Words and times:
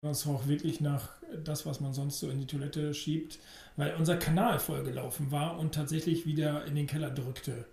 Das 0.00 0.28
roch 0.28 0.46
wirklich 0.46 0.80
nach 0.80 1.08
das, 1.44 1.66
was 1.66 1.80
man 1.80 1.92
sonst 1.92 2.20
so 2.20 2.30
in 2.30 2.38
die 2.38 2.46
Toilette 2.46 2.94
schiebt, 2.94 3.40
weil 3.76 3.96
unser 3.96 4.16
Kanal 4.16 4.60
vollgelaufen 4.60 5.32
war 5.32 5.58
und 5.58 5.74
tatsächlich 5.74 6.24
wieder 6.24 6.64
in 6.66 6.76
den 6.76 6.86
Keller 6.86 7.10
drückte. 7.10 7.64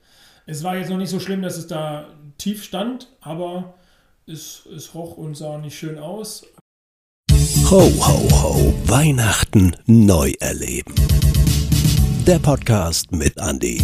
Es 0.47 0.63
war 0.63 0.75
jetzt 0.75 0.89
noch 0.89 0.97
nicht 0.97 1.11
so 1.11 1.19
schlimm, 1.19 1.43
dass 1.43 1.55
es 1.55 1.67
da 1.67 2.07
tief 2.39 2.63
stand, 2.63 3.11
aber 3.21 3.75
es, 4.25 4.65
es 4.75 4.95
roch 4.95 5.17
und 5.17 5.37
sah 5.37 5.59
nicht 5.59 5.77
schön 5.77 5.99
aus. 5.99 6.47
Ho, 7.69 7.81
ho, 7.81 8.29
ho, 8.31 8.73
Weihnachten 8.85 9.75
neu 9.85 10.33
erleben. 10.39 10.95
Der 12.25 12.39
Podcast 12.39 13.11
mit 13.11 13.37
Andy. 13.37 13.83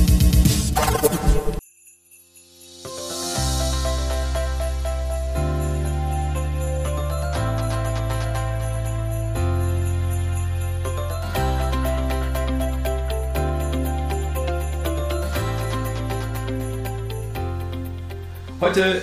Heute 18.72 19.02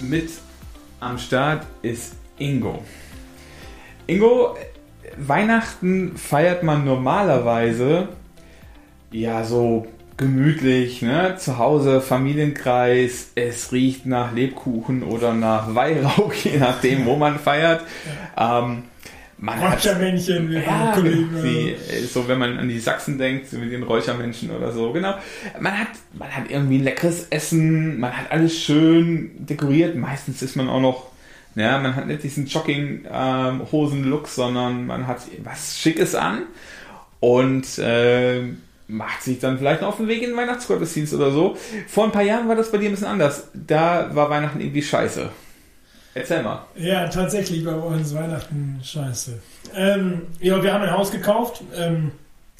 mit 0.00 0.28
am 0.98 1.18
Start 1.18 1.64
ist 1.82 2.16
Ingo. 2.36 2.82
Ingo, 4.08 4.56
Weihnachten 5.16 6.16
feiert 6.16 6.64
man 6.64 6.84
normalerweise 6.84 8.08
ja 9.12 9.44
so 9.44 9.86
gemütlich, 10.16 11.00
ne? 11.00 11.36
Zu 11.38 11.58
Hause, 11.58 12.00
Familienkreis, 12.00 13.30
es 13.36 13.70
riecht 13.70 14.04
nach 14.04 14.32
Lebkuchen 14.32 15.04
oder 15.04 15.32
nach 15.32 15.76
Weihrauch, 15.76 16.32
je 16.42 16.58
nachdem, 16.58 17.06
wo 17.06 17.14
man 17.14 17.38
feiert. 17.38 17.84
Ähm, 18.36 18.82
man 19.38 19.58
Räuchermännchen, 19.58 20.50
wir 20.50 20.62
ja, 20.62 20.92
Kollegen. 20.94 21.42
wie, 21.42 21.76
so 22.06 22.26
wenn 22.26 22.38
man 22.38 22.58
an 22.58 22.68
die 22.68 22.80
Sachsen 22.80 23.18
denkt, 23.18 23.48
so 23.48 23.58
mit 23.58 23.70
den 23.70 23.84
Räuchermenschen 23.84 24.50
oder 24.50 24.72
so, 24.72 24.92
genau. 24.92 25.14
Man 25.60 25.78
hat, 25.78 25.88
man 26.12 26.28
hat 26.34 26.50
irgendwie 26.50 26.78
ein 26.78 26.84
leckeres 26.84 27.28
Essen, 27.30 28.00
man 28.00 28.16
hat 28.16 28.32
alles 28.32 28.58
schön 28.58 29.30
dekoriert. 29.38 29.94
Meistens 29.94 30.42
ist 30.42 30.56
man 30.56 30.68
auch 30.68 30.80
noch, 30.80 31.06
ja, 31.54 31.78
man 31.78 31.94
hat 31.94 32.06
nicht 32.08 32.24
diesen 32.24 32.46
Jogging-Hosen-Look, 32.46 34.26
sondern 34.26 34.86
man 34.86 35.06
hat 35.06 35.18
was 35.44 35.78
Schickes 35.78 36.16
an 36.16 36.42
und 37.20 37.78
äh, 37.78 38.42
macht 38.88 39.22
sich 39.22 39.38
dann 39.38 39.58
vielleicht 39.58 39.82
noch 39.82 39.88
auf 39.88 39.96
den 39.98 40.08
Weg 40.08 40.22
in 40.22 40.30
den 40.30 40.36
Weihnachtsgottesdienst 40.36 41.14
oder 41.14 41.30
so. 41.30 41.56
Vor 41.86 42.04
ein 42.04 42.12
paar 42.12 42.22
Jahren 42.22 42.48
war 42.48 42.56
das 42.56 42.72
bei 42.72 42.78
dir 42.78 42.88
ein 42.88 42.92
bisschen 42.92 43.06
anders. 43.06 43.48
Da 43.54 44.10
war 44.14 44.30
Weihnachten 44.30 44.60
irgendwie 44.60 44.82
scheiße. 44.82 45.30
Erzähl 46.18 46.42
mal. 46.42 46.64
Ja, 46.76 47.08
tatsächlich 47.08 47.64
war 47.64 47.74
bei 47.74 47.86
uns 47.96 48.14
Weihnachten 48.14 48.80
scheiße. 48.82 49.38
Ähm, 49.74 50.22
ja, 50.40 50.62
wir 50.62 50.72
haben 50.72 50.82
ein 50.82 50.90
Haus 50.90 51.10
gekauft. 51.10 51.62
Ähm, 51.76 52.12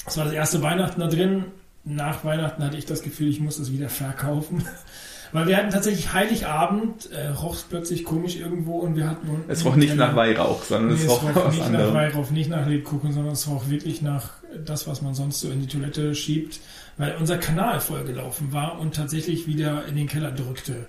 das 0.05 0.17
war 0.17 0.25
das 0.25 0.33
erste 0.33 0.61
Weihnachten 0.61 0.99
da 0.99 1.07
drin. 1.07 1.45
Nach 1.83 2.23
Weihnachten 2.23 2.63
hatte 2.63 2.77
ich 2.77 2.85
das 2.85 3.01
Gefühl, 3.01 3.29
ich 3.29 3.39
muss 3.39 3.59
es 3.59 3.71
wieder 3.71 3.89
verkaufen. 3.89 4.65
Weil 5.31 5.47
wir 5.47 5.57
hatten 5.57 5.69
tatsächlich 5.69 6.11
Heiligabend, 6.11 7.11
äh, 7.11 7.27
roch 7.27 7.53
es 7.53 7.61
plötzlich 7.61 8.03
komisch 8.03 8.35
irgendwo 8.35 8.79
und 8.79 8.95
wir 8.95 9.07
hatten. 9.07 9.43
Es 9.47 9.63
roch 9.63 9.75
nicht 9.75 9.95
nach 9.95 10.15
Weihrauch, 10.15 10.63
sondern 10.63 10.95
nee, 10.95 11.03
es 11.03 11.07
roch, 11.07 11.23
es 11.29 11.35
roch 11.35 11.51
nicht 11.51 11.61
anderem. 11.61 11.87
nach 11.87 11.93
Weihrauch, 11.93 12.31
nicht 12.31 12.49
nach 12.49 12.65
Lebkuchen, 12.65 13.13
sondern 13.13 13.33
es 13.33 13.47
roch 13.47 13.69
wirklich 13.69 14.01
nach 14.01 14.31
das, 14.65 14.87
was 14.87 15.03
man 15.03 15.13
sonst 15.13 15.41
so 15.41 15.49
in 15.51 15.61
die 15.61 15.67
Toilette 15.67 16.15
schiebt, 16.15 16.59
weil 16.97 17.15
unser 17.19 17.37
Kanal 17.37 17.79
vollgelaufen 17.79 18.51
war 18.53 18.79
und 18.79 18.95
tatsächlich 18.95 19.45
wieder 19.45 19.85
in 19.85 19.95
den 19.95 20.07
Keller 20.07 20.31
drückte. 20.31 20.87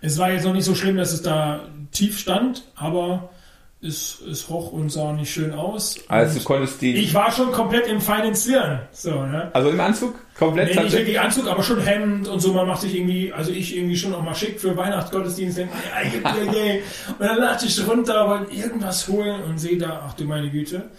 Es 0.00 0.18
war 0.18 0.32
jetzt 0.32 0.44
noch 0.44 0.54
nicht 0.54 0.64
so 0.64 0.74
schlimm, 0.74 0.96
dass 0.96 1.12
es 1.12 1.22
da 1.22 1.68
tief 1.92 2.18
stand, 2.18 2.64
aber 2.74 3.30
es, 3.82 4.20
es 4.30 4.50
roch 4.50 4.72
und 4.72 4.90
sah 4.90 5.12
nicht 5.12 5.32
schön 5.32 5.54
aus. 5.54 5.96
Also 6.08 6.34
Und 6.34 6.40
du 6.40 6.44
konntest 6.44 6.82
die. 6.82 6.94
ich 6.96 7.14
war 7.14 7.32
schon 7.32 7.50
komplett 7.50 7.86
im 7.86 8.00
feinen 8.00 8.34
Zwirn. 8.34 8.80
So, 8.92 9.24
ne? 9.24 9.50
also 9.54 9.70
im 9.70 9.80
Anzug 9.80 10.14
komplett 10.38 10.74
Nee, 10.74 10.82
nicht 10.82 10.92
wirklich 10.92 11.18
Anzug, 11.18 11.48
aber 11.48 11.62
schon 11.62 11.80
Hemd 11.80 12.28
und 12.28 12.40
so. 12.40 12.52
Man 12.52 12.66
macht 12.66 12.82
sich 12.82 12.94
irgendwie, 12.94 13.32
also 13.32 13.50
ich 13.50 13.74
irgendwie 13.74 13.96
schon 13.96 14.14
auch 14.14 14.22
mal 14.22 14.34
schick 14.34 14.60
für 14.60 14.76
Weihnachtsgottesdienst. 14.76 15.58
Denke, 15.58 15.72
ja, 15.90 16.10
yeah, 16.10 16.34
yeah, 16.36 16.52
yeah. 16.52 16.74
Und 17.18 17.20
dann 17.20 17.38
latsche 17.38 17.66
ich 17.66 17.88
runter, 17.88 18.28
wollte 18.28 18.54
irgendwas 18.54 19.08
holen 19.08 19.42
und 19.44 19.58
sehe 19.58 19.78
da, 19.78 20.02
ach 20.06 20.14
du 20.14 20.24
meine 20.24 20.50
Güte. 20.50 20.90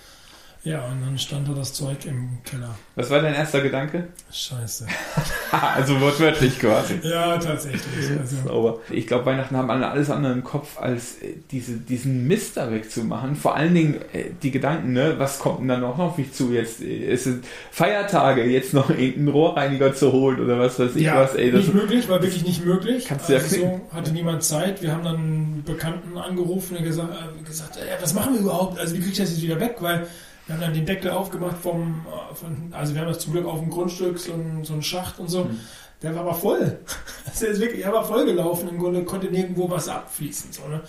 Ja, 0.63 0.85
und 0.85 1.01
dann 1.01 1.17
stand 1.17 1.47
da 1.47 1.53
das 1.53 1.73
Zeug 1.73 2.05
im 2.05 2.37
Keller. 2.43 2.75
Was 2.95 3.09
war 3.09 3.19
dein 3.19 3.33
erster 3.33 3.61
Gedanke? 3.61 4.09
Scheiße. 4.31 4.85
also 5.51 5.99
wortwörtlich 5.99 6.59
quasi. 6.59 6.99
Ja, 7.03 7.37
tatsächlich. 7.37 7.81
Also, 8.21 8.35
Sauber. 8.45 8.79
Ich 8.89 9.07
glaube, 9.07 9.25
Weihnachten 9.25 9.55
haben 9.57 9.71
alle 9.71 9.87
alles 9.87 10.09
andere 10.09 10.33
im 10.33 10.43
Kopf, 10.43 10.79
als 10.79 11.15
äh, 11.21 11.33
diese, 11.49 11.77
diesen 11.77 12.27
Mist 12.27 12.57
da 12.57 12.71
wegzumachen. 12.71 13.35
Vor 13.35 13.55
allen 13.55 13.73
Dingen 13.73 13.95
äh, 14.13 14.25
die 14.43 14.51
Gedanken, 14.51 14.93
ne? 14.93 15.15
was 15.17 15.39
kommt 15.39 15.61
denn 15.61 15.67
dann 15.69 15.81
noch 15.81 15.97
auf 15.97 16.17
mich 16.17 16.33
zu? 16.33 16.51
Jetzt 16.51 16.81
äh, 16.81 17.11
es 17.11 17.23
sind 17.23 17.45
Feiertage, 17.71 18.43
jetzt 18.43 18.73
noch 18.73 18.89
irgendeinen 18.89 19.29
Rohrreiniger 19.29 19.95
zu 19.95 20.11
holen 20.11 20.39
oder 20.39 20.59
was 20.59 20.77
weiß 20.77 20.95
ich 20.95 21.03
ja, 21.03 21.15
was. 21.15 21.33
Ey, 21.33 21.51
das 21.51 21.65
nicht 21.65 21.73
möglich, 21.73 22.09
war 22.09 22.21
wirklich 22.21 22.43
nicht 22.43 22.65
möglich. 22.65 23.05
Kannst 23.05 23.29
du 23.29 23.33
ja 23.33 23.39
also, 23.39 23.55
so 23.55 23.81
hatte 23.91 24.11
niemand 24.11 24.43
Zeit. 24.43 24.81
Wir 24.81 24.91
haben 24.91 25.03
dann 25.03 25.15
einen 25.15 25.63
Bekannten 25.65 26.17
angerufen 26.17 26.77
und 26.77 26.83
gesagt, 26.83 27.09
äh, 27.13 27.43
gesagt 27.43 27.77
ja, 27.77 27.95
was 27.99 28.13
machen 28.13 28.33
wir 28.33 28.41
überhaupt? 28.41 28.77
Also 28.79 28.93
wie 28.93 28.99
kriege 28.99 29.11
ich 29.13 29.17
das 29.17 29.31
jetzt 29.31 29.41
wieder 29.41 29.59
weg? 29.59 29.77
Weil 29.79 30.07
wir 30.47 30.55
haben 30.55 30.61
dann 30.61 30.73
den 30.73 30.85
Deckel 30.85 31.11
aufgemacht 31.11 31.57
vom, 31.57 32.05
äh, 32.07 32.35
von, 32.35 32.73
also 32.73 32.93
wir 32.93 33.01
haben 33.01 33.09
das 33.09 33.19
zum 33.19 33.33
Glück 33.33 33.45
auf 33.45 33.59
dem 33.59 33.69
Grundstück, 33.69 34.19
so 34.19 34.33
ein, 34.33 34.63
so 34.63 34.79
Schacht 34.81 35.19
und 35.19 35.29
so. 35.29 35.45
Mhm. 35.45 35.59
Der 36.01 36.15
war 36.15 36.21
aber 36.21 36.33
voll. 36.33 36.79
Also 37.25 37.45
der 37.45 37.53
ist 37.53 37.61
wirklich, 37.61 37.85
er 37.85 37.93
war 37.93 38.03
voll 38.03 38.25
gelaufen, 38.25 38.67
im 38.67 38.79
Grunde 38.79 39.03
konnte 39.03 39.27
nirgendwo 39.27 39.69
was 39.69 39.87
abfließen. 39.87 40.51
So, 40.51 40.67
ne? 40.67 40.81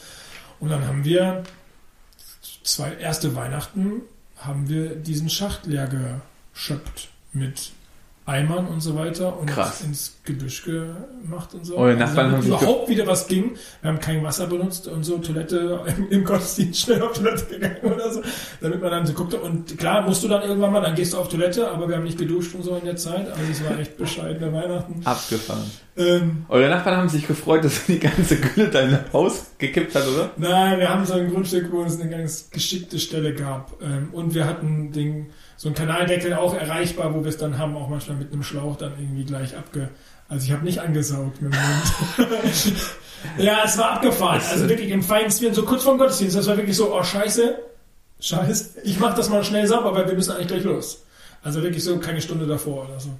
Und 0.60 0.70
dann 0.70 0.86
haben 0.86 1.04
wir 1.04 1.42
zwei 2.62 2.94
erste 2.94 3.34
Weihnachten 3.34 4.02
haben 4.38 4.68
wir 4.68 4.96
diesen 4.96 5.28
Schacht 5.30 5.66
leer 5.66 5.88
geschöpft 6.54 7.10
mit 7.32 7.72
Eimern 8.24 8.68
und 8.68 8.80
so 8.80 8.94
weiter 8.94 9.36
und 9.38 9.46
Krass. 9.46 9.80
ins 9.80 10.18
Gebüsch 10.24 10.64
gemacht 10.64 11.54
und 11.54 11.64
so. 11.64 11.76
Eure 11.76 11.96
Nachbarn 11.96 12.30
damit 12.30 12.32
haben 12.34 12.42
sich 12.42 12.50
überhaupt 12.52 12.88
wieder 12.88 13.06
was 13.06 13.26
ging. 13.26 13.56
Wir 13.80 13.90
haben 13.90 13.98
kein 13.98 14.22
Wasser 14.22 14.46
benutzt 14.46 14.86
und 14.86 15.02
so, 15.02 15.18
Toilette 15.18 15.80
im, 15.96 16.08
im 16.08 16.24
Gottesdienst 16.24 16.80
schnell 16.82 17.02
auf 17.02 17.14
Toilette 17.14 17.46
gegangen 17.46 17.76
oder 17.82 18.12
so, 18.12 18.22
damit 18.60 18.80
man 18.80 18.90
dann 18.92 19.06
so 19.06 19.12
guckte. 19.12 19.40
Und 19.40 19.76
klar, 19.76 20.02
musst 20.02 20.22
du 20.22 20.28
dann 20.28 20.42
irgendwann 20.42 20.72
mal, 20.72 20.80
dann 20.80 20.94
gehst 20.94 21.14
du 21.14 21.18
auf 21.18 21.28
Toilette, 21.28 21.68
aber 21.68 21.88
wir 21.88 21.96
haben 21.96 22.04
nicht 22.04 22.18
geduscht 22.18 22.54
und 22.54 22.62
so 22.62 22.76
in 22.76 22.84
der 22.84 22.96
Zeit. 22.96 23.26
Also 23.28 23.50
es 23.50 23.64
war 23.64 23.76
echt 23.78 23.96
bescheidene 23.96 24.52
Weihnachten. 24.52 25.00
abgefahren. 25.04 25.68
Ähm, 25.96 26.46
Eure 26.48 26.70
Nachbarn 26.70 26.96
haben 26.98 27.08
sich 27.08 27.26
gefreut, 27.26 27.64
dass 27.64 27.84
die 27.86 27.98
ganze 27.98 28.36
Gülle 28.36 28.68
dein 28.68 29.00
Haus 29.12 29.46
gekippt 29.58 29.94
hat, 29.96 30.06
oder? 30.06 30.30
Nein, 30.36 30.78
wir 30.78 30.88
haben 30.88 31.04
so 31.04 31.14
ein 31.14 31.28
Grundstück, 31.30 31.72
wo 31.72 31.82
es 31.82 32.00
eine 32.00 32.08
ganz 32.08 32.50
geschickte 32.50 32.98
Stelle 33.00 33.34
gab. 33.34 33.72
Ähm, 33.82 34.10
und 34.12 34.32
wir 34.34 34.46
hatten 34.46 34.92
den, 34.92 35.30
so 35.62 35.68
einen 35.68 35.76
Kanaldeckel 35.76 36.34
auch 36.34 36.54
erreichbar, 36.56 37.14
wo 37.14 37.22
wir 37.22 37.28
es 37.28 37.36
dann 37.36 37.56
haben, 37.56 37.76
auch 37.76 37.88
manchmal 37.88 38.16
mit 38.16 38.32
einem 38.32 38.42
Schlauch 38.42 38.76
dann 38.76 38.94
irgendwie 38.98 39.22
gleich 39.24 39.56
abge... 39.56 39.90
Also 40.28 40.44
ich 40.46 40.50
habe 40.50 40.64
nicht 40.64 40.80
angesaugt 40.80 41.40
mit 41.40 41.52
dem 41.54 41.60
Mund. 41.60 42.72
ja, 43.38 43.58
es 43.64 43.78
war 43.78 43.92
abgefahren. 43.92 44.40
Also 44.50 44.68
wirklich 44.68 44.90
im 44.90 45.04
Feinsten, 45.04 45.54
so 45.54 45.62
kurz 45.62 45.84
vorm 45.84 45.98
Gottesdienst. 45.98 46.36
Das 46.36 46.48
war 46.48 46.56
wirklich 46.56 46.76
so, 46.76 46.92
oh 46.92 47.04
scheiße, 47.04 47.58
scheiße. 48.18 48.80
Ich 48.82 48.98
mach 48.98 49.14
das 49.14 49.28
mal 49.28 49.44
schnell 49.44 49.68
sauber, 49.68 49.94
weil 49.94 50.08
wir 50.08 50.14
müssen 50.14 50.32
eigentlich 50.32 50.48
gleich 50.48 50.64
los. 50.64 51.04
Also 51.44 51.62
wirklich 51.62 51.84
so 51.84 51.96
keine 51.98 52.20
Stunde 52.20 52.46
davor 52.48 52.88
oder 52.88 52.98
so. 52.98 53.10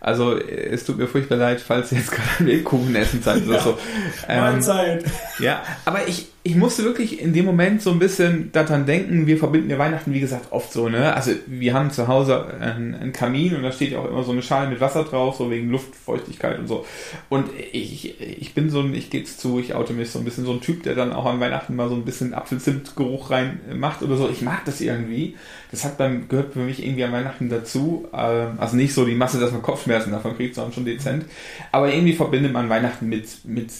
Also 0.00 0.36
es 0.38 0.84
tut 0.84 0.98
mir 0.98 1.06
furchtbar 1.06 1.36
leid, 1.36 1.60
falls 1.60 1.92
jetzt 1.92 2.10
gerade 2.10 2.42
Lebkuchen 2.42 2.96
essen 2.96 3.22
seid 3.22 3.46
oder 3.46 3.58
Ja. 3.58 3.62
so. 3.62 3.78
Ähm, 4.26 4.40
Mahlzeit. 4.40 5.04
Ja, 5.38 5.62
aber 5.84 6.08
ich, 6.08 6.26
ich 6.46 6.54
musste 6.54 6.84
wirklich 6.84 7.20
in 7.20 7.32
dem 7.32 7.44
Moment 7.44 7.82
so 7.82 7.90
ein 7.90 7.98
bisschen 7.98 8.52
daran 8.52 8.86
denken, 8.86 9.26
wir 9.26 9.36
verbinden 9.36 9.68
ja 9.68 9.78
Weihnachten, 9.78 10.14
wie 10.14 10.20
gesagt, 10.20 10.52
oft 10.52 10.72
so, 10.72 10.88
ne? 10.88 11.12
Also 11.12 11.32
wir 11.48 11.74
haben 11.74 11.90
zu 11.90 12.06
Hause 12.06 12.46
einen, 12.60 12.94
einen 12.94 13.12
Kamin 13.12 13.56
und 13.56 13.64
da 13.64 13.72
steht 13.72 13.90
ja 13.90 13.98
auch 13.98 14.08
immer 14.08 14.22
so 14.22 14.30
eine 14.30 14.42
Schale 14.42 14.70
mit 14.70 14.80
Wasser 14.80 15.02
drauf, 15.02 15.34
so 15.34 15.50
wegen 15.50 15.70
Luftfeuchtigkeit 15.70 16.60
und 16.60 16.68
so. 16.68 16.86
Und 17.30 17.48
ich, 17.72 18.20
ich 18.20 18.54
bin 18.54 18.70
so 18.70 18.78
ein, 18.78 18.94
ich 18.94 19.10
geb's 19.10 19.38
zu, 19.38 19.58
ich 19.58 19.74
oute 19.74 19.92
mich 19.92 20.10
so 20.12 20.20
ein 20.20 20.24
bisschen 20.24 20.44
so 20.44 20.52
ein 20.52 20.60
Typ, 20.60 20.84
der 20.84 20.94
dann 20.94 21.12
auch 21.12 21.26
an 21.26 21.40
Weihnachten 21.40 21.74
mal 21.74 21.88
so 21.88 21.96
ein 21.96 22.04
bisschen 22.04 22.32
Apfelzimtgeruch 22.32 23.32
rein 23.32 23.58
macht 23.74 24.04
oder 24.04 24.16
so. 24.16 24.28
Ich 24.30 24.40
mag 24.40 24.64
das 24.66 24.80
irgendwie. 24.80 25.34
Das 25.72 25.84
hat 25.84 25.98
beim, 25.98 26.28
gehört 26.28 26.52
für 26.52 26.60
mich 26.60 26.80
irgendwie 26.80 27.02
an 27.02 27.12
Weihnachten 27.12 27.48
dazu. 27.48 28.06
Ähm, 28.14 28.52
Also 28.58 28.76
nicht 28.76 28.94
so 28.94 29.04
die 29.04 29.16
Masse, 29.16 29.40
dass 29.40 29.50
man 29.50 29.62
Kopfschmerzen 29.62 30.12
davon 30.12 30.36
kriegt, 30.36 30.54
sondern 30.54 30.72
schon 30.72 30.84
dezent. 30.84 31.24
Aber 31.72 31.92
irgendwie 31.92 32.12
verbindet 32.12 32.52
man 32.52 32.68
Weihnachten 32.68 33.08
mit, 33.08 33.44
mit 33.44 33.72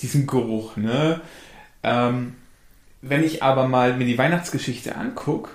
diesem 0.00 0.28
Geruch, 0.28 0.76
ne? 0.76 1.20
Ähm, 1.82 2.34
wenn 3.00 3.24
ich 3.24 3.42
aber 3.42 3.66
mal 3.68 3.96
mir 3.96 4.06
die 4.06 4.18
Weihnachtsgeschichte 4.18 4.96
angucke, 4.96 5.50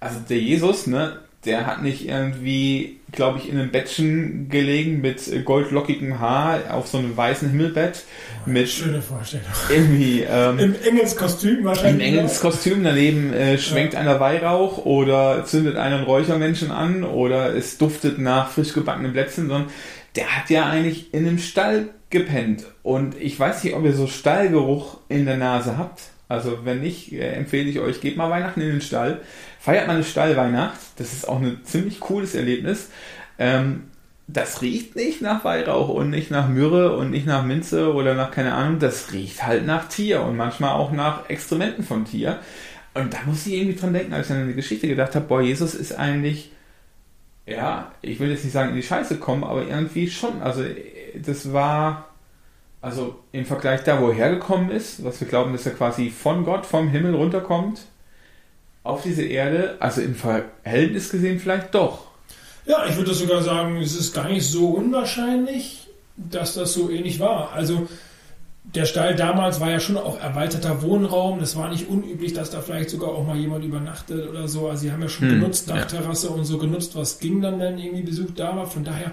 also 0.00 0.20
der 0.20 0.38
Jesus, 0.38 0.86
ne, 0.86 1.20
der 1.44 1.66
hat 1.66 1.82
nicht 1.82 2.08
irgendwie, 2.08 2.98
glaube 3.12 3.38
ich, 3.38 3.48
in 3.48 3.58
einem 3.58 3.70
Bettchen 3.70 4.48
gelegen 4.48 5.00
mit 5.00 5.28
äh, 5.28 5.42
goldlockigem 5.42 6.18
Haar 6.18 6.74
auf 6.74 6.88
so 6.88 6.98
einem 6.98 7.16
weißen 7.16 7.50
Himmelbett 7.50 8.04
mit 8.44 8.68
Schöne 8.68 9.00
Vorstellung. 9.00 9.46
irgendwie 9.68 10.24
ähm, 10.28 10.58
Im 10.58 10.74
Engelskostüm 10.82 11.58
im 11.58 11.64
wahrscheinlich. 11.64 12.08
Engelskostüm 12.08 12.82
daneben 12.82 13.32
äh, 13.32 13.56
schwenkt 13.58 13.94
einer 13.94 14.18
Weihrauch 14.18 14.78
oder 14.78 15.44
zündet 15.44 15.76
einen 15.76 16.02
Räuchermenschen 16.02 16.70
an 16.70 17.04
oder 17.04 17.54
es 17.54 17.78
duftet 17.78 18.18
nach 18.18 18.50
frisch 18.50 18.72
gebackenen 18.72 19.12
Plätzchen, 19.12 19.48
sondern 19.48 19.70
der 20.16 20.36
hat 20.36 20.50
ja 20.50 20.66
eigentlich 20.66 21.14
in 21.14 21.26
einem 21.26 21.38
Stall 21.38 21.90
gepennt. 22.10 22.64
Und 22.82 23.20
ich 23.20 23.38
weiß 23.38 23.62
nicht, 23.64 23.74
ob 23.74 23.84
ihr 23.84 23.92
so 23.92 24.06
Stallgeruch 24.06 24.98
in 25.08 25.24
der 25.26 25.36
Nase 25.36 25.78
habt. 25.78 26.00
Also 26.28 26.64
wenn 26.64 26.80
nicht, 26.80 27.12
äh, 27.12 27.32
empfehle 27.32 27.68
ich 27.70 27.80
euch, 27.80 28.00
geht 28.00 28.16
mal 28.16 28.30
Weihnachten 28.30 28.60
in 28.60 28.68
den 28.68 28.80
Stall, 28.80 29.20
feiert 29.58 29.86
mal 29.86 29.94
eine 29.94 30.04
Stallweihnacht. 30.04 30.78
Das 30.96 31.12
ist 31.12 31.26
auch 31.26 31.40
ein 31.40 31.60
ziemlich 31.64 32.00
cooles 32.00 32.34
Erlebnis. 32.34 32.90
Ähm, 33.38 33.84
das 34.26 34.60
riecht 34.60 34.94
nicht 34.94 35.22
nach 35.22 35.42
Weihrauch 35.44 35.88
und 35.88 36.10
nicht 36.10 36.30
nach 36.30 36.48
Myrrhe 36.48 36.94
und 36.94 37.10
nicht 37.10 37.26
nach 37.26 37.44
Minze 37.44 37.94
oder 37.94 38.14
nach 38.14 38.30
keine 38.30 38.52
Ahnung. 38.52 38.78
Das 38.78 39.12
riecht 39.12 39.46
halt 39.46 39.66
nach 39.66 39.88
Tier 39.88 40.22
und 40.22 40.36
manchmal 40.36 40.72
auch 40.72 40.92
nach 40.92 41.30
Extrementen 41.30 41.82
von 41.82 42.04
Tier. 42.04 42.38
Und 42.92 43.14
da 43.14 43.18
muss 43.24 43.46
ich 43.46 43.54
irgendwie 43.54 43.78
dran 43.78 43.94
denken, 43.94 44.12
als 44.12 44.28
ich 44.28 44.36
an 44.36 44.48
die 44.48 44.54
Geschichte 44.54 44.86
gedacht 44.86 45.14
habe, 45.14 45.24
boah, 45.26 45.40
Jesus 45.40 45.74
ist 45.74 45.92
eigentlich, 45.92 46.52
ja, 47.46 47.92
ich 48.02 48.20
will 48.20 48.30
jetzt 48.30 48.44
nicht 48.44 48.52
sagen 48.52 48.70
in 48.70 48.76
die 48.76 48.82
Scheiße 48.82 49.16
kommen, 49.16 49.44
aber 49.44 49.66
irgendwie 49.66 50.10
schon. 50.10 50.42
Also 50.42 50.62
das 51.14 51.52
war, 51.54 52.10
also 52.80 53.18
im 53.32 53.44
Vergleich 53.44 53.82
da, 53.82 54.00
wo 54.00 54.08
er 54.08 54.14
hergekommen 54.14 54.70
ist, 54.70 55.04
was 55.04 55.20
wir 55.20 55.28
glauben, 55.28 55.52
dass 55.52 55.66
er 55.66 55.72
quasi 55.72 56.10
von 56.10 56.44
Gott, 56.44 56.66
vom 56.66 56.88
Himmel 56.88 57.14
runterkommt, 57.14 57.80
auf 58.84 59.02
diese 59.02 59.24
Erde, 59.24 59.76
also 59.80 60.00
im 60.00 60.14
Verhältnis 60.14 61.10
gesehen 61.10 61.40
vielleicht 61.40 61.74
doch 61.74 62.08
ja, 62.68 62.84
ich 62.86 62.96
würde 62.96 63.14
sogar 63.14 63.42
sagen, 63.42 63.78
es 63.78 63.96
ist 63.96 64.14
gar 64.14 64.28
nicht 64.28 64.46
so 64.46 64.68
unwahrscheinlich, 64.68 65.88
dass 66.16 66.54
das 66.54 66.74
so 66.74 66.90
ähnlich 66.90 67.18
war. 67.18 67.52
Also 67.52 67.88
der 68.62 68.84
Stall 68.84 69.16
damals 69.16 69.58
war 69.58 69.70
ja 69.70 69.80
schon 69.80 69.96
auch 69.96 70.20
erweiterter 70.20 70.82
Wohnraum. 70.82 71.40
Das 71.40 71.56
war 71.56 71.70
nicht 71.70 71.88
unüblich, 71.88 72.34
dass 72.34 72.50
da 72.50 72.60
vielleicht 72.60 72.90
sogar 72.90 73.10
auch 73.10 73.26
mal 73.26 73.38
jemand 73.38 73.64
übernachtet 73.64 74.28
oder 74.28 74.48
so. 74.48 74.68
Also 74.68 74.82
sie 74.82 74.92
haben 74.92 75.00
ja 75.00 75.08
schon 75.08 75.30
hm, 75.30 75.40
genutzt, 75.40 75.70
Dachterrasse 75.70 76.26
ja. 76.26 76.34
und 76.34 76.44
so 76.44 76.58
genutzt, 76.58 76.94
was 76.94 77.18
ging 77.18 77.40
dann, 77.40 77.58
wenn 77.58 77.78
irgendwie 77.78 78.02
Besuch 78.02 78.32
da 78.36 78.54
war. 78.54 78.66
Von 78.66 78.84
daher, 78.84 79.12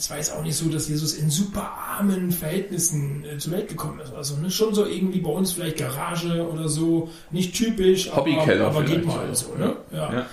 es 0.00 0.08
war 0.08 0.16
jetzt 0.16 0.32
auch 0.32 0.42
nicht 0.42 0.56
so, 0.56 0.70
dass 0.70 0.88
Jesus 0.88 1.12
in 1.12 1.28
super 1.28 1.62
armen 1.62 2.32
Verhältnissen 2.32 3.22
äh, 3.22 3.36
zur 3.36 3.52
Welt 3.52 3.68
gekommen 3.68 4.00
ist. 4.00 4.14
Also 4.14 4.34
ne, 4.36 4.50
schon 4.50 4.74
so 4.74 4.86
irgendwie 4.86 5.20
bei 5.20 5.28
uns 5.28 5.52
vielleicht 5.52 5.76
Garage 5.76 6.48
oder 6.48 6.70
so. 6.70 7.10
Nicht 7.30 7.54
typisch, 7.54 8.10
aber, 8.10 8.26
aber 8.64 8.82
geht 8.82 9.04
mal 9.04 9.34
so. 9.36 9.54
Ne? 9.56 9.76
Ja. 9.92 10.12
ja. 10.12 10.26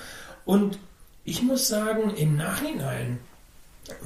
Und 0.45 0.79
ich 1.25 1.41
muss 1.43 1.67
sagen, 1.67 2.13
im 2.15 2.37
Nachhinein 2.37 3.19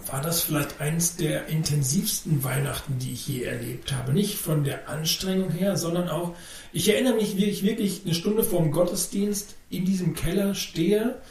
war 0.08 0.22
das 0.22 0.42
vielleicht 0.42 0.82
eines 0.82 1.16
der 1.18 1.46
intensivsten 1.46 2.44
Weihnachten, 2.44 2.98
die 2.98 3.14
ich 3.14 3.28
je 3.28 3.44
erlebt 3.44 3.94
habe. 3.94 4.14
Nicht 4.14 4.40
von 4.40 4.64
der 4.64 4.90
Anstrengung 4.90 5.52
her, 5.52 5.78
sondern 5.78 6.10
auch, 6.10 6.34
ich 6.74 6.90
erinnere 6.90 7.14
mich, 7.14 7.38
wie 7.38 7.46
ich 7.46 7.62
wirklich 7.62 8.02
eine 8.04 8.16
Stunde 8.16 8.44
vorm 8.44 8.72
Gottesdienst 8.72 9.54
in 9.70 9.86
diesem 9.86 10.16
Keller 10.16 10.56
stehe. 10.56 11.22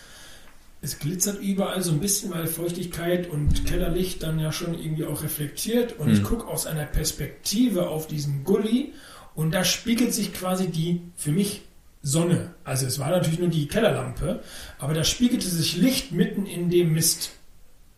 Es 0.83 0.99
glitzert 0.99 1.41
überall 1.41 1.83
so 1.83 1.93
ein 1.93 2.01
bisschen, 2.01 2.31
weil 2.31 2.47
Feuchtigkeit 2.47 3.29
und 3.29 3.67
Kellerlicht 3.67 4.23
dann 4.23 4.39
ja 4.39 4.51
schon 4.51 4.75
irgendwie 4.75 5.05
auch 5.05 5.23
reflektiert. 5.23 5.99
Und 5.99 6.09
hm. 6.09 6.15
ich 6.15 6.23
gucke 6.23 6.47
aus 6.47 6.67
einer 6.67 6.87
Perspektive 6.87 7.89
auf 7.89 8.07
diesen 8.07 8.45
Gully 8.45 8.95
und 9.35 9.53
da 9.53 9.65
spiegelt 9.65 10.15
sich 10.15 10.33
quasi 10.33 10.69
die 10.69 11.03
für 11.17 11.33
mich 11.33 11.63
Sonne. 12.03 12.55
Also 12.65 12.87
es 12.87 12.99
war 12.99 13.11
natürlich 13.11 13.39
nur 13.39 13.49
die 13.49 13.69
Kellerlampe, 13.69 14.43
aber 14.79 14.95
da 14.95 15.05
spiegelte 15.05 15.49
sich 15.49 15.77
Licht 15.77 16.13
mitten 16.13 16.47
in 16.47 16.71
dem 16.71 16.93
Mist. 16.93 17.33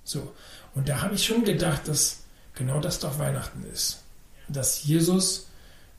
So. 0.03 0.33
Und 0.75 0.89
da 0.89 1.03
habe 1.03 1.15
ich 1.15 1.25
schon 1.25 1.45
gedacht, 1.45 1.87
dass 1.87 2.25
genau 2.55 2.81
das 2.81 2.99
doch 2.99 3.19
Weihnachten 3.19 3.65
ist. 3.73 4.03
Dass 4.49 4.85
Jesus 4.85 5.49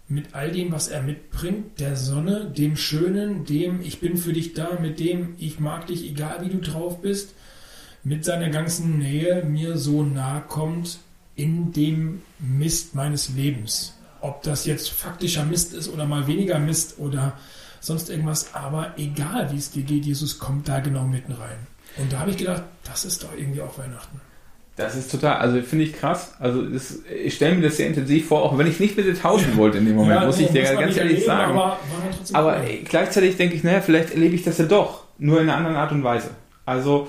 mit 0.07 0.35
all 0.35 0.51
dem, 0.51 0.71
was 0.71 0.89
er 0.89 1.01
mitbringt, 1.01 1.79
der 1.79 1.95
Sonne, 1.95 2.45
dem 2.45 2.75
Schönen, 2.75 3.45
dem 3.45 3.81
ich 3.81 3.99
bin 3.99 4.17
für 4.17 4.33
dich 4.33 4.53
da, 4.53 4.77
mit 4.79 4.99
dem 4.99 5.35
ich 5.37 5.59
mag 5.59 5.87
dich, 5.87 6.09
egal 6.09 6.39
wie 6.41 6.49
du 6.49 6.59
drauf 6.59 7.01
bist, 7.01 7.33
mit 8.03 8.25
seiner 8.25 8.49
ganzen 8.49 8.99
Nähe 8.99 9.43
mir 9.45 9.77
so 9.77 10.03
nahe 10.03 10.41
kommt 10.41 10.99
in 11.35 11.71
dem 11.71 12.21
Mist 12.39 12.95
meines 12.95 13.29
Lebens. 13.29 13.93
Ob 14.21 14.43
das 14.43 14.65
jetzt 14.65 14.89
faktischer 14.89 15.45
Mist 15.45 15.73
ist 15.73 15.87
oder 15.87 16.05
mal 16.05 16.27
weniger 16.27 16.59
Mist 16.59 16.99
oder 16.99 17.37
sonst 17.79 18.09
irgendwas, 18.09 18.53
aber 18.53 18.93
egal 18.97 19.51
wie 19.51 19.57
es 19.57 19.71
dir 19.71 19.83
geht, 19.83 20.05
Jesus 20.05 20.39
kommt 20.39 20.67
da 20.67 20.79
genau 20.79 21.05
mitten 21.05 21.33
rein. 21.33 21.67
Und 21.97 22.11
da 22.11 22.19
habe 22.19 22.31
ich 22.31 22.37
gedacht, 22.37 22.63
das 22.83 23.05
ist 23.05 23.23
doch 23.23 23.33
irgendwie 23.35 23.61
auch 23.61 23.77
Weihnachten. 23.77 24.21
Das 24.75 24.95
ist 24.95 25.11
total, 25.11 25.37
also 25.37 25.61
finde 25.61 25.85
ich 25.85 25.93
krass. 25.93 26.33
Also 26.39 26.63
das, 26.63 26.99
ich 27.23 27.35
stelle 27.35 27.55
mir 27.55 27.61
das 27.61 27.77
sehr 27.77 27.87
intensiv 27.87 28.27
vor, 28.27 28.41
auch 28.41 28.57
wenn 28.57 28.65
ich 28.65 28.79
nicht 28.79 28.97
mit 28.97 29.05
dir 29.05 29.15
tauschen 29.15 29.55
wollte 29.55 29.77
in 29.77 29.85
dem 29.85 29.95
Moment, 29.95 30.19
ja, 30.21 30.25
muss 30.25 30.39
ich 30.39 30.47
dir 30.47 30.63
ganz 30.63 30.79
ehrlich 30.79 30.97
erleben, 30.97 31.25
sagen. 31.25 31.51
Aber, 31.51 31.79
aber 32.33 32.61
gleichzeitig 32.83 33.37
denke 33.37 33.55
ich, 33.55 33.63
naja, 33.63 33.81
vielleicht 33.81 34.11
erlebe 34.11 34.33
ich 34.33 34.43
das 34.43 34.57
ja 34.57 34.65
doch, 34.65 35.03
nur 35.19 35.39
in 35.39 35.49
einer 35.49 35.57
anderen 35.57 35.75
Art 35.75 35.91
und 35.91 36.03
Weise. 36.03 36.31
Also 36.65 37.07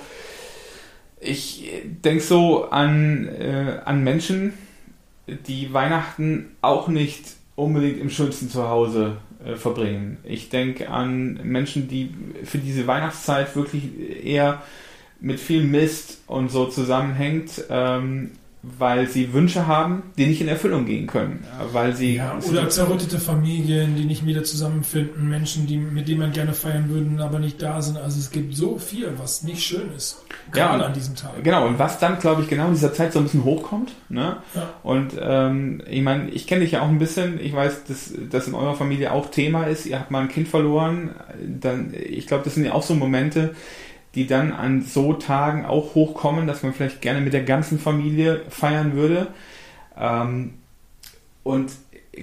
ich 1.20 1.70
denke 2.04 2.22
so 2.22 2.68
an, 2.68 3.28
äh, 3.28 3.78
an 3.84 4.04
Menschen, 4.04 4.52
die 5.26 5.72
Weihnachten 5.72 6.56
auch 6.60 6.88
nicht 6.88 7.24
unbedingt 7.56 7.98
im 7.98 8.10
schönsten 8.10 8.50
Zuhause 8.50 9.16
äh, 9.44 9.56
verbringen. 9.56 10.18
Ich 10.24 10.50
denke 10.50 10.90
an 10.90 11.40
Menschen, 11.44 11.88
die 11.88 12.14
für 12.44 12.58
diese 12.58 12.86
Weihnachtszeit 12.86 13.56
wirklich 13.56 13.84
eher 14.22 14.62
mit 15.24 15.40
viel 15.40 15.64
Mist 15.64 16.18
und 16.26 16.50
so 16.50 16.66
zusammenhängt, 16.66 17.64
ähm, 17.70 18.32
weil 18.62 19.08
sie 19.08 19.32
Wünsche 19.32 19.66
haben, 19.66 20.04
die 20.16 20.26
nicht 20.26 20.40
in 20.40 20.48
Erfüllung 20.48 20.86
gehen 20.86 21.06
können, 21.06 21.44
weil 21.72 21.94
sie 21.94 22.16
ja, 22.16 22.38
oder 22.48 22.68
zerrüttete 22.70 23.18
Familien, 23.18 23.94
die 23.94 24.04
nicht 24.04 24.24
wieder 24.24 24.42
zusammenfinden, 24.42 25.28
Menschen, 25.28 25.66
die 25.66 25.76
mit 25.76 26.08
denen 26.08 26.20
man 26.20 26.32
gerne 26.32 26.54
feiern 26.54 26.88
würden, 26.88 27.20
aber 27.20 27.38
nicht 27.38 27.60
da 27.60 27.82
sind. 27.82 27.98
Also 27.98 28.18
es 28.18 28.30
gibt 28.30 28.54
so 28.54 28.78
viel, 28.78 29.12
was 29.18 29.42
nicht 29.42 29.62
schön 29.62 29.92
ist, 29.94 30.24
gerade 30.50 30.80
ja, 30.80 30.86
an 30.86 30.94
diesem 30.94 31.14
Tag. 31.14 31.42
Genau 31.42 31.66
und 31.66 31.78
was 31.78 31.98
dann, 31.98 32.18
glaube 32.18 32.42
ich, 32.42 32.48
genau 32.48 32.68
in 32.68 32.74
dieser 32.74 32.94
Zeit 32.94 33.12
so 33.12 33.18
ein 33.18 33.24
bisschen 33.24 33.44
hochkommt. 33.44 33.92
Ne? 34.08 34.38
Ja. 34.54 34.70
Und 34.82 35.12
ähm, 35.20 35.82
ich 35.88 36.02
meine, 36.02 36.30
ich 36.30 36.46
kenne 36.46 36.62
dich 36.62 36.72
ja 36.72 36.82
auch 36.82 36.88
ein 36.88 36.98
bisschen. 36.98 37.40
Ich 37.40 37.54
weiß, 37.54 37.84
dass 37.84 38.12
das 38.30 38.48
in 38.48 38.54
eurer 38.54 38.74
Familie 38.74 39.12
auch 39.12 39.30
Thema 39.30 39.64
ist. 39.64 39.84
Ihr 39.84 39.98
habt 40.00 40.10
mal 40.10 40.22
ein 40.22 40.28
Kind 40.28 40.48
verloren. 40.48 41.14
Dann, 41.46 41.94
ich 41.94 42.26
glaube, 42.26 42.44
das 42.44 42.54
sind 42.54 42.64
ja 42.64 42.72
auch 42.72 42.82
so 42.82 42.94
Momente 42.94 43.54
die 44.14 44.26
dann 44.26 44.52
an 44.52 44.82
so 44.82 45.14
Tagen 45.14 45.64
auch 45.64 45.94
hochkommen, 45.94 46.46
dass 46.46 46.62
man 46.62 46.72
vielleicht 46.72 47.00
gerne 47.00 47.20
mit 47.20 47.32
der 47.32 47.42
ganzen 47.42 47.78
Familie 47.78 48.42
feiern 48.48 48.94
würde. 48.94 49.28
Ähm, 49.98 50.54
und 51.42 51.72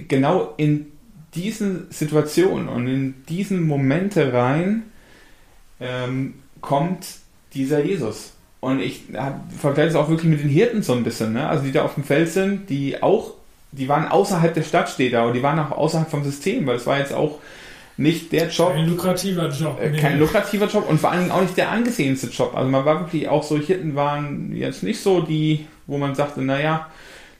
genau 0.08 0.54
in 0.56 0.86
diesen 1.34 1.90
Situationen 1.90 2.68
und 2.68 2.86
in 2.86 3.14
diesen 3.28 3.66
Momente 3.66 4.32
rein 4.32 4.84
ähm, 5.80 6.34
kommt 6.60 7.06
dieser 7.54 7.84
Jesus. 7.84 8.32
Und 8.60 8.80
ich 8.80 9.02
vergleiche 9.58 9.88
es 9.88 9.94
auch 9.96 10.08
wirklich 10.08 10.30
mit 10.30 10.40
den 10.40 10.48
Hirten 10.48 10.82
so 10.82 10.92
ein 10.92 11.02
bisschen, 11.02 11.32
ne? 11.32 11.48
also 11.48 11.64
die 11.64 11.72
da 11.72 11.82
auf 11.82 11.94
dem 11.94 12.04
Feld 12.04 12.30
sind, 12.30 12.70
die 12.70 13.02
auch, 13.02 13.34
die 13.72 13.88
waren 13.88 14.06
außerhalb 14.06 14.54
der 14.54 14.62
Stadt, 14.62 14.88
steht 14.88 15.14
da, 15.14 15.24
und 15.24 15.34
die 15.34 15.42
waren 15.42 15.58
auch 15.58 15.72
außerhalb 15.72 16.08
vom 16.08 16.22
System, 16.22 16.66
weil 16.66 16.76
es 16.76 16.86
war 16.86 16.98
jetzt 16.98 17.12
auch 17.12 17.40
nicht 17.96 18.32
der 18.32 18.48
Job. 18.48 18.72
Kein 18.72 18.88
lukrativer 18.88 19.48
Job. 19.48 19.80
Äh, 19.80 19.90
kein 19.96 20.18
lukrativer 20.18 20.66
Job 20.66 20.88
und 20.88 21.00
vor 21.00 21.10
allen 21.10 21.20
Dingen 21.20 21.32
auch 21.32 21.42
nicht 21.42 21.56
der 21.56 21.70
angesehenste 21.70 22.28
Job. 22.28 22.56
Also 22.56 22.70
man 22.70 22.84
war 22.84 23.00
wirklich 23.00 23.28
auch 23.28 23.42
so, 23.42 23.58
Hirten 23.58 23.94
waren 23.94 24.54
jetzt 24.54 24.82
nicht 24.82 25.00
so 25.00 25.20
die, 25.20 25.66
wo 25.86 25.98
man 25.98 26.14
sagte, 26.14 26.42
naja, 26.42 26.88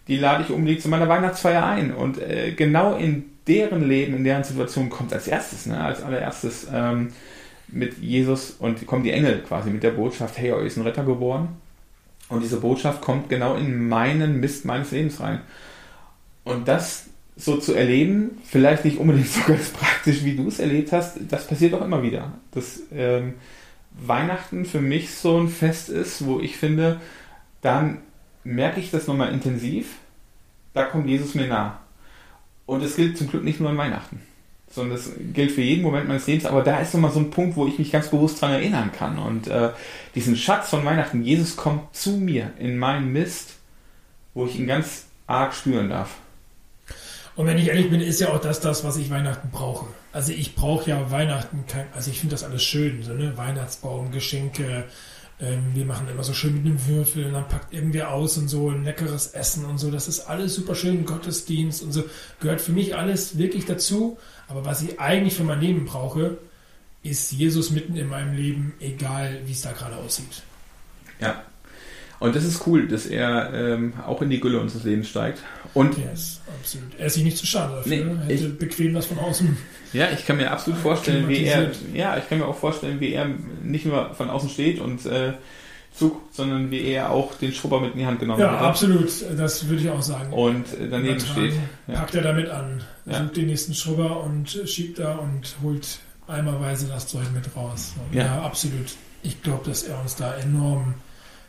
die 0.09 0.17
lade 0.17 0.45
ich 0.45 0.51
unbedingt 0.51 0.83
zu 0.83 0.89
meiner 0.89 1.09
Weihnachtsfeier 1.09 1.65
ein. 1.65 1.95
Und 1.95 2.21
äh, 2.21 2.53
genau 2.53 2.97
in 2.97 3.25
deren 3.47 3.89
Leben, 3.89 4.15
in 4.15 4.25
deren 4.25 4.45
Situation 4.45 4.91
kommt 4.91 5.13
als 5.13 5.27
erstes, 5.27 5.67
ne, 5.67 5.83
als 5.83 6.03
allererstes 6.03 6.67
ähm, 6.73 7.13
mit 7.69 7.99
Jesus 7.99 8.51
und 8.59 8.87
kommen 8.87 9.05
die 9.05 9.13
Engel 9.13 9.41
quasi 9.41 9.71
mit 9.71 9.83
der 9.83 9.93
Botschaft, 9.93 10.39
hey, 10.39 10.53
euch 10.53 10.67
ist 10.67 10.77
ein 10.77 10.83
Retter 10.83 11.05
geboren. 11.05 11.49
Und 12.29 12.43
diese 12.43 12.61
Botschaft 12.61 13.01
kommt 13.01 13.29
genau 13.29 13.57
in 13.57 13.89
meinen 13.89 14.41
Mist 14.41 14.65
meines 14.65 14.91
Lebens 14.91 15.21
rein. 15.21 15.41
Und 16.45 16.69
das 16.69 17.07
so 17.45 17.57
zu 17.57 17.75
erleben, 17.75 18.39
vielleicht 18.45 18.85
nicht 18.85 18.99
unbedingt 18.99 19.29
so 19.29 19.41
ganz 19.47 19.71
praktisch, 19.71 20.25
wie 20.25 20.37
du 20.37 20.49
es 20.49 20.59
erlebt 20.59 20.93
hast, 20.93 21.19
das 21.29 21.47
passiert 21.47 21.75
auch 21.75 21.85
immer 21.85 22.03
wieder. 22.03 22.33
Dass 22.53 22.83
ähm, 22.95 23.35
Weihnachten 23.99 24.65
für 24.65 24.81
mich 24.81 25.11
so 25.11 25.39
ein 25.39 25.49
Fest 25.49 25.89
ist, 25.89 26.25
wo 26.25 26.41
ich 26.41 26.57
finde, 26.57 27.01
dann 27.61 27.99
merke 28.45 28.81
ich 28.81 28.91
das 28.91 29.07
nochmal 29.07 29.33
intensiv, 29.33 29.97
da 30.75 30.85
kommt 30.85 31.09
Jesus 31.09 31.35
mir 31.35 31.47
nah. 31.47 31.81
Und 32.67 32.83
es 32.83 32.97
gilt 32.97 33.19
zum 33.19 33.29
Glück 33.29 33.45
nicht 33.45 33.61
nur 33.61 33.71
an 33.71 33.77
Weihnachten, 33.77 34.21
sondern 34.71 34.97
es 34.97 35.13
gilt 35.35 35.53
für 35.53 35.61
jeden 35.61 35.83
Moment 35.83 36.09
meines 36.09 36.27
Lebens, 36.27 36.47
aber 36.47 36.63
da 36.63 36.79
ist 36.79 36.95
nochmal 36.95 37.13
so 37.13 37.21
ein 37.21 37.31
Punkt, 37.31 37.57
wo 37.57 37.67
ich 37.67 37.79
mich 37.79 37.93
ganz 37.93 38.09
bewusst 38.09 38.43
daran 38.43 38.57
erinnern 38.57 38.91
kann. 38.97 39.19
Und 39.19 39.49
äh, 39.49 39.71
diesen 40.15 40.37
Schatz 40.37 40.71
von 40.71 40.85
Weihnachten, 40.85 41.23
Jesus 41.23 41.57
kommt 41.57 41.95
zu 41.95 42.13
mir 42.13 42.53
in 42.59 42.79
meinen 42.79 43.13
Mist, 43.13 43.57
wo 44.33 44.47
ich 44.47 44.59
ihn 44.59 44.67
ganz 44.67 45.07
arg 45.27 45.55
spüren 45.55 45.91
darf. 45.91 46.22
Und 47.35 47.47
wenn 47.47 47.59
ich 47.59 47.69
ehrlich 47.69 47.91
bin, 47.91 48.01
ist 48.01 48.21
ja 48.21 48.29
auch 48.29 48.41
das 48.41 48.61
das, 48.61 48.85
was 48.85 48.97
ich 48.97 49.11
Weihnachten 49.11 49.51
brauche. 49.51 49.87
Also 50.13 50.33
ich 50.33 50.55
brauche 50.55 50.91
ja 50.91 51.11
Weihnachten 51.11 51.65
kein, 51.67 51.87
also 51.95 52.11
ich 52.11 52.21
finde 52.21 52.35
das 52.35 52.45
alles 52.45 52.63
schön, 52.63 53.03
so 53.03 53.15
ne, 53.15 53.37
Weihnachtsbaum, 53.37 54.11
Geschenke, 54.13 54.85
ähm, 55.41 55.75
wir 55.75 55.85
machen 55.85 56.09
immer 56.09 56.23
so 56.23 56.35
schön 56.35 56.55
mit 56.55 56.67
einem 56.67 56.87
Würfel 56.87 57.27
und 57.27 57.33
dann 57.33 57.49
packt 57.49 57.73
irgendwer 57.73 58.13
aus 58.13 58.39
und 58.39 58.49
so 58.49 58.71
ein 58.71 58.85
leckeres 58.85 59.29
Essen 59.29 59.65
und 59.65 59.79
so. 59.79 59.91
Das 59.91 60.09
ist 60.09 60.21
alles 60.21 60.55
super 60.55 60.75
schön, 60.75 61.05
Gottesdienst 61.05 61.83
und 61.83 61.93
so. 61.93 62.05
Gehört 62.41 62.61
für 62.61 62.73
mich 62.73 62.97
alles 62.97 63.39
wirklich 63.39 63.65
dazu. 63.65 64.19
Aber 64.47 64.65
was 64.65 64.83
ich 64.83 65.01
eigentlich 65.01 65.35
für 65.35 65.45
mein 65.45 65.61
Leben 65.61 65.87
brauche, 65.87 66.39
ist 67.03 67.33
Jesus 67.33 67.71
mitten 67.71 67.97
in 67.97 68.09
meinem 68.09 68.35
Leben, 68.37 68.75
egal 68.79 69.41
wie 69.47 69.53
es 69.53 69.63
da 69.63 69.73
gerade 69.73 69.97
aussieht. 69.97 70.43
Ja. 71.19 71.43
Und 72.23 72.37
das 72.37 72.45
ist 72.45 72.67
cool, 72.67 72.89
dass 72.89 73.07
er 73.07 73.53
ähm, 73.55 73.93
auch 74.07 74.23
in 74.23 74.31
die 74.31 74.41
Gülle 74.41 74.61
unseres 74.61 74.85
Lebens 74.85 75.09
steigt. 75.09 75.41
Und 75.75 75.97
er 75.99 76.13
ist 76.13 76.41
absolut. 76.61 76.89
Er 76.99 77.07
ist 77.07 77.15
sich 77.15 77.25
nicht 77.25 77.37
zu 77.39 77.47
schade 77.47 77.75
dafür. 77.77 77.97
Nee, 77.97 78.03
er 78.03 78.19
hätte 78.25 78.47
ich- 78.49 78.59
bequem 78.59 78.95
was 78.95 79.07
von 79.07 79.19
außen. 79.19 79.57
ja, 79.93 80.09
ich 80.11 80.27
kann 80.27 80.37
mir 80.37 80.51
absolut 80.51 80.79
vorstellen, 80.81 81.29
wie 81.29 81.45
er, 81.45 81.71
ja, 81.95 82.17
ich 82.19 82.29
kann 82.29 82.39
mir 82.39 82.47
auch 82.47 82.57
vorstellen, 82.59 83.01
wie 83.01 83.13
er 83.13 83.27
nicht 83.63 83.87
nur 83.87 84.15
von 84.15 84.29
außen 84.31 84.51
steht 84.51 84.81
und 84.81 85.05
äh, 85.07 85.33
zuguckt, 85.95 86.35
sondern 86.35 86.71
wie 86.71 86.83
er 86.87 87.11
auch 87.11 87.35
den 87.35 87.53
Schrubber 87.53 87.81
mit 87.81 87.93
in 87.93 87.99
die 88.01 88.07
Hand 88.07 88.21
genommen 88.21 88.41
Ja, 88.41 88.53
hat. 88.53 88.61
absolut. 88.63 89.11
Das 89.37 89.69
würde 89.69 89.83
ich 89.83 89.91
auch 89.91 90.01
sagen. 90.03 90.33
Und 90.33 90.67
äh, 90.79 90.89
daneben 90.91 91.21
steht. 91.21 91.53
Ja. 91.87 91.95
Packt 92.01 92.15
er 92.15 92.23
damit 92.23 92.49
an. 92.49 92.83
Ja. 93.07 93.19
Sucht 93.23 93.37
den 93.37 93.47
nächsten 93.47 93.75
Schrubber 93.75 94.23
und 94.25 94.49
schiebt 94.67 94.99
da 94.99 95.17
und 95.17 95.57
holt 95.63 95.99
eimerweise 96.29 96.87
das 96.87 97.09
Zeug 97.09 97.31
mit 97.35 97.45
raus. 97.57 97.93
Ja. 98.13 98.25
ja. 98.25 98.43
absolut. 98.43 98.87
Ich 99.23 99.43
glaube, 99.43 99.69
dass 99.69 99.83
er 99.85 100.01
uns 100.01 100.17
da 100.17 100.35
enorm 100.37 100.95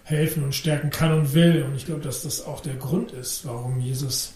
helfen 0.04 0.44
und 0.44 0.54
stärken 0.54 0.90
kann 0.90 1.14
und 1.14 1.34
will. 1.34 1.64
Und 1.64 1.76
ich 1.76 1.86
glaube, 1.86 2.02
dass 2.02 2.24
das 2.24 2.46
auch 2.46 2.60
der 2.60 2.76
Grund 2.76 3.12
ist, 3.12 3.46
warum 3.46 3.80
Jesus 3.80 4.34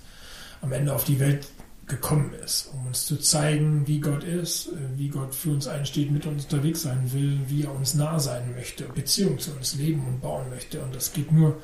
am 0.62 0.72
Ende 0.72 0.94
auf 0.94 1.04
die 1.04 1.20
Welt 1.20 1.48
gekommen 1.88 2.34
ist, 2.44 2.70
um 2.74 2.88
uns 2.88 3.06
zu 3.06 3.18
zeigen, 3.18 3.88
wie 3.88 4.00
Gott 4.00 4.24
ist, 4.24 4.68
äh, 4.68 4.72
wie 4.98 5.08
Gott 5.08 5.34
für 5.34 5.52
uns 5.52 5.68
einsteht, 5.68 6.12
mit 6.12 6.26
uns 6.26 6.44
unterwegs 6.44 6.82
sein 6.82 7.12
will, 7.14 7.40
wie 7.48 7.64
er 7.64 7.74
uns 7.74 7.94
nah 7.94 8.20
sein 8.20 8.54
möchte, 8.56 8.84
Beziehung 8.84 9.40
zu 9.40 9.52
uns 9.52 9.76
leben 9.76 10.06
und 10.06 10.22
bauen 10.22 10.50
möchte. 10.50 10.82
Und 10.82 10.94
das 10.94 11.14
geht 11.14 11.32
nur, 11.32 11.62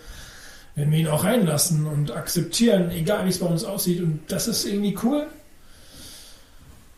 wenn 0.75 0.91
wir 0.91 0.99
ihn 0.99 1.07
auch 1.07 1.25
reinlassen 1.25 1.85
und 1.85 2.11
akzeptieren, 2.11 2.89
egal 2.91 3.25
wie 3.25 3.29
es 3.29 3.39
bei 3.39 3.47
uns 3.47 3.65
aussieht. 3.65 4.01
Und 4.01 4.21
das 4.29 4.47
ist 4.47 4.65
irgendwie 4.65 4.97
cool. 5.03 5.27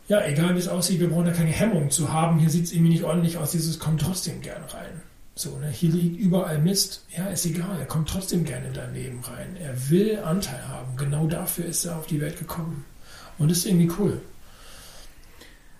Ja, 0.08 0.24
egal 0.24 0.54
wie 0.54 0.60
es 0.60 0.68
aussieht, 0.68 1.00
wir 1.00 1.10
brauchen 1.10 1.26
da 1.26 1.32
keine 1.32 1.50
Hemmung 1.50 1.90
zu 1.90 2.12
haben. 2.12 2.38
Hier 2.38 2.48
sieht 2.48 2.66
es 2.66 2.72
irgendwie 2.72 2.92
nicht 2.92 3.04
ordentlich 3.04 3.38
aus, 3.38 3.54
Jesus 3.54 3.80
kommt 3.80 4.02
trotzdem 4.02 4.40
gern 4.40 4.62
rein. 4.72 5.02
So, 5.38 5.58
ne? 5.58 5.68
Hier 5.68 5.90
liegt 5.90 6.18
überall 6.18 6.58
Mist. 6.58 7.04
Ja, 7.14 7.26
ist 7.26 7.44
egal, 7.44 7.78
er 7.78 7.84
kommt 7.84 8.08
trotzdem 8.08 8.44
gerne 8.44 8.68
in 8.68 8.72
dein 8.72 8.94
Leben 8.94 9.20
rein. 9.20 9.54
Er 9.62 9.90
will 9.90 10.18
Anteil 10.24 10.66
haben. 10.66 10.96
Genau 10.96 11.26
dafür 11.26 11.66
ist 11.66 11.84
er 11.84 11.98
auf 11.98 12.06
die 12.06 12.22
Welt 12.22 12.38
gekommen. 12.38 12.86
Und 13.36 13.50
das 13.50 13.58
ist 13.58 13.66
irgendwie 13.66 13.92
cool. 13.98 14.18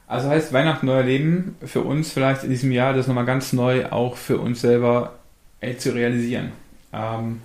Also 0.07 0.29
heißt 0.29 0.53
Weihnachten 0.53 0.85
neuer 0.85 1.03
Leben 1.03 1.57
für 1.65 1.81
uns 1.81 2.13
vielleicht 2.13 2.45
in 2.45 2.51
diesem 2.51 2.71
Jahr 2.71 2.93
das 2.93 3.07
nochmal 3.07 3.25
ganz 3.25 3.55
neu 3.55 3.87
auch 3.87 4.19
für 4.19 4.39
uns 4.39 4.61
selber 4.61 5.19
äh, 5.61 5.77
zu 5.77 5.95
realisieren. 5.95 6.53
Ähm, 6.93 7.41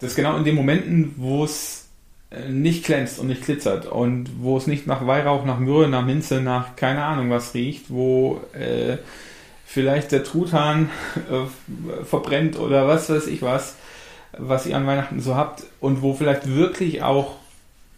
das 0.00 0.14
genau 0.14 0.36
in 0.36 0.44
den 0.44 0.54
Momenten, 0.54 1.14
wo 1.16 1.44
es 1.44 1.88
äh, 2.30 2.50
nicht 2.50 2.84
glänzt 2.84 3.18
und 3.18 3.28
nicht 3.28 3.46
glitzert 3.46 3.86
und 3.86 4.42
wo 4.42 4.58
es 4.58 4.66
nicht 4.66 4.86
nach 4.86 5.06
Weihrauch, 5.06 5.46
nach 5.46 5.58
Myrrhe, 5.58 5.88
nach 5.88 6.04
Minze, 6.04 6.42
nach 6.42 6.76
keine 6.76 7.02
Ahnung 7.04 7.30
was 7.30 7.54
riecht, 7.54 7.86
wo 7.88 8.42
äh, 8.52 8.98
vielleicht 9.72 10.10
der 10.10 10.24
Truthahn 10.24 10.90
äh, 11.30 12.04
verbrennt 12.04 12.58
oder 12.58 12.88
was 12.88 13.08
weiß 13.08 13.28
ich 13.28 13.42
was, 13.42 13.76
was 14.36 14.66
ihr 14.66 14.76
an 14.76 14.86
Weihnachten 14.86 15.20
so 15.20 15.36
habt 15.36 15.62
und 15.78 16.02
wo 16.02 16.14
vielleicht 16.14 16.52
wirklich 16.52 17.02
auch 17.02 17.36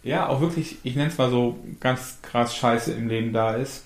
ja, 0.03 0.27
auch 0.27 0.41
wirklich, 0.41 0.77
ich 0.83 0.95
nenne 0.95 1.09
es 1.09 1.17
mal 1.17 1.29
so 1.29 1.57
ganz 1.79 2.19
krass 2.21 2.55
Scheiße 2.55 2.91
im 2.91 3.07
Leben 3.07 3.33
da 3.33 3.55
ist, 3.55 3.85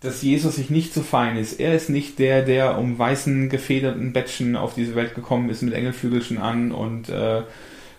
dass 0.00 0.22
Jesus 0.22 0.56
sich 0.56 0.70
nicht 0.70 0.94
so 0.94 1.02
fein 1.02 1.36
ist. 1.36 1.60
Er 1.60 1.74
ist 1.74 1.90
nicht 1.90 2.18
der, 2.18 2.42
der 2.42 2.78
um 2.78 2.98
weißen, 2.98 3.50
gefederten 3.50 4.12
Bettchen 4.12 4.56
auf 4.56 4.74
diese 4.74 4.94
Welt 4.94 5.14
gekommen 5.14 5.50
ist 5.50 5.62
mit 5.62 5.74
Engelflügelchen 5.74 6.38
an 6.38 6.72
und 6.72 7.08
äh, 7.08 7.42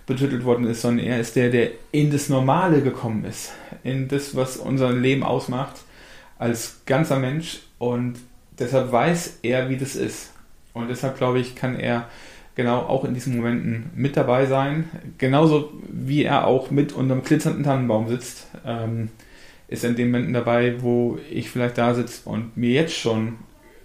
betüttelt 0.08 0.46
worden 0.46 0.66
ist, 0.66 0.82
sondern 0.82 1.06
er 1.06 1.20
ist 1.20 1.36
der, 1.36 1.52
der 1.52 1.72
in 1.92 2.10
das 2.10 2.30
Normale 2.30 2.82
gekommen 2.82 3.26
ist, 3.26 3.52
in 3.84 4.08
das, 4.08 4.36
was 4.36 4.58
unser 4.58 4.92
Leben 4.92 5.24
ausmacht, 5.24 5.82
als 6.40 6.82
ganzer 6.86 7.20
Mensch 7.20 7.60
und 7.78 8.16
deshalb 8.60 8.92
weiß 8.92 9.40
er, 9.44 9.70
wie 9.70 9.78
das 9.78 9.96
ist. 9.96 10.34
Und 10.74 10.90
deshalb 10.90 11.18
glaube 11.18 11.40
ich, 11.40 11.56
kann 11.56 11.78
er 11.78 12.08
genau 12.56 12.80
auch 12.80 13.04
in 13.06 13.14
diesen 13.14 13.38
Momenten 13.38 13.92
mit 13.96 14.18
dabei 14.18 14.46
sein. 14.46 14.90
Genauso 15.18 15.72
wie 15.90 16.24
er 16.24 16.48
auch 16.48 16.72
mit 16.72 16.94
unter 16.94 17.14
einem 17.14 17.24
glitzernden 17.24 17.64
Tannenbaum 17.64 18.08
sitzt, 18.08 18.48
ähm, 18.66 19.10
ist 19.68 19.84
er 19.84 19.92
in 19.92 19.96
den 19.96 20.12
Momenten 20.12 20.34
dabei, 20.34 20.82
wo 20.82 21.18
ich 21.30 21.50
vielleicht 21.50 21.78
da 21.78 21.94
sitze 21.94 22.28
und 22.30 22.58
mir 22.58 22.72
jetzt 22.72 22.96
schon 22.96 23.38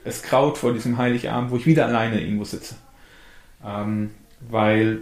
es 0.04 0.22
kraut 0.22 0.56
vor 0.56 0.72
diesem 0.72 0.98
Heiligabend, 0.98 1.50
wo 1.50 1.56
ich 1.56 1.66
wieder 1.66 1.86
alleine 1.86 2.20
irgendwo 2.20 2.44
sitze. 2.44 2.76
Ähm, 3.64 4.10
weil 4.48 5.00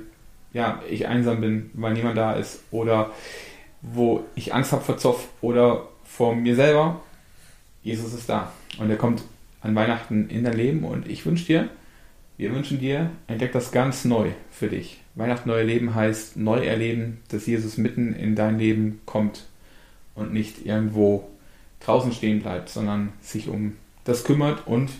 ja, 0.52 0.80
ich 0.88 1.06
einsam 1.06 1.40
bin, 1.40 1.70
weil 1.74 1.94
niemand 1.94 2.16
da 2.16 2.34
ist 2.34 2.60
oder 2.70 3.10
wo 3.82 4.24
ich 4.34 4.54
Angst 4.54 4.72
habe 4.72 4.82
vor 4.82 4.96
Zoff 4.96 5.28
oder 5.40 5.88
vor 6.04 6.34
mir 6.34 6.54
selber. 6.54 7.00
Jesus 7.82 8.14
ist 8.14 8.28
da 8.28 8.52
und 8.78 8.88
er 8.88 8.96
kommt 8.96 9.22
an 9.64 9.74
Weihnachten 9.74 10.28
in 10.28 10.44
dein 10.44 10.56
Leben 10.56 10.84
und 10.84 11.08
ich 11.08 11.24
wünsche 11.26 11.46
dir, 11.46 11.68
wir 12.36 12.52
wünschen 12.54 12.78
dir, 12.78 13.10
entdeck 13.26 13.52
das 13.52 13.72
ganz 13.72 14.04
neu 14.04 14.28
für 14.50 14.68
dich. 14.68 15.00
Weihnachten 15.14 15.48
neue 15.48 15.64
Leben 15.64 15.94
heißt 15.94 16.36
neu 16.36 16.58
erleben, 16.64 17.18
dass 17.30 17.46
Jesus 17.46 17.78
mitten 17.78 18.14
in 18.14 18.34
dein 18.36 18.58
Leben 18.58 19.00
kommt 19.06 19.44
und 20.14 20.32
nicht 20.32 20.66
irgendwo 20.66 21.28
draußen 21.80 22.12
stehen 22.12 22.40
bleibt, 22.42 22.68
sondern 22.68 23.12
sich 23.20 23.48
um 23.48 23.76
das 24.04 24.24
kümmert 24.24 24.66
und 24.66 24.90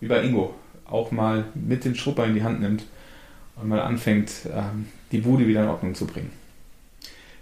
wie 0.00 0.06
bei 0.06 0.22
Ingo 0.22 0.54
auch 0.86 1.10
mal 1.10 1.44
mit 1.54 1.84
den 1.84 1.94
Schrupper 1.94 2.24
in 2.24 2.34
die 2.34 2.42
Hand 2.42 2.60
nimmt 2.60 2.84
und 3.56 3.68
mal 3.68 3.80
anfängt, 3.80 4.30
ähm, 4.52 4.86
die 5.12 5.18
Bude 5.18 5.46
wieder 5.46 5.62
in 5.64 5.68
Ordnung 5.68 5.94
zu 5.94 6.06
bringen. 6.06 6.30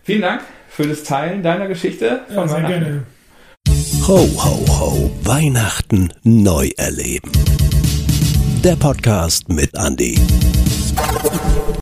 Vielen 0.02 0.22
Dank 0.22 0.42
für 0.68 0.86
das 0.86 1.04
Teilen 1.04 1.42
deiner 1.42 1.68
Geschichte 1.68 2.22
Ja, 2.28 2.34
von 2.34 2.48
sehr 2.48 2.56
Weihnachten. 2.58 2.80
gerne. 2.84 3.02
Ho, 4.08 4.16
ho, 4.16 4.64
ho. 4.66 5.10
Weihnachten 5.22 6.10
neu 6.22 6.70
erleben. 6.78 7.30
Der 8.64 8.74
Podcast 8.74 9.50
mit 9.50 9.76
Andi. 9.76 10.18